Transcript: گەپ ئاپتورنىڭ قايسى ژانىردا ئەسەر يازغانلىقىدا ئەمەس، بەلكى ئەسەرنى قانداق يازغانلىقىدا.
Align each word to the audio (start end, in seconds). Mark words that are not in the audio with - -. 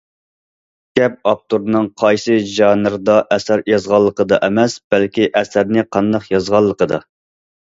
گەپ 0.99 1.19
ئاپتورنىڭ 1.31 1.89
قايسى 2.03 2.37
ژانىردا 2.53 3.17
ئەسەر 3.35 3.63
يازغانلىقىدا 3.73 4.41
ئەمەس، 4.49 4.79
بەلكى 4.95 5.29
ئەسەرنى 5.43 5.89
قانداق 5.97 6.27
يازغانلىقىدا. 6.37 7.01